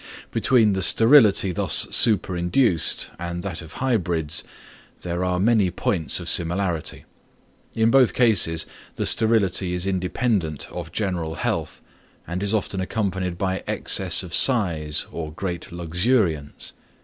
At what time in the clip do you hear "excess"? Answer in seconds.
13.67-14.23